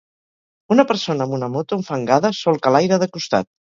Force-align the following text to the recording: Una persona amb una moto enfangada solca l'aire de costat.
Una 0.75 0.85
persona 0.93 1.29
amb 1.29 1.37
una 1.41 1.51
moto 1.59 1.81
enfangada 1.83 2.35
solca 2.43 2.77
l'aire 2.77 3.05
de 3.07 3.15
costat. 3.17 3.55